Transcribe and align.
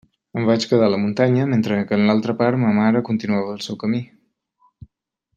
Em 0.39 0.45
vaig 0.49 0.63
quedar 0.69 0.85
a 0.91 0.93
la 0.93 0.99
muntanya 1.03 1.43
mentre 1.51 1.77
que 1.91 1.99
en 1.99 2.07
l'altra 2.09 2.35
part 2.39 2.61
ma 2.63 2.71
mare 2.81 3.01
continuava 3.13 3.53
el 3.57 3.61
seu 3.67 3.79
camí. 3.85 4.01